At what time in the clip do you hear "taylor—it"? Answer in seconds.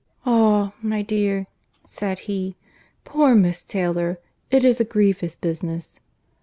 3.61-4.63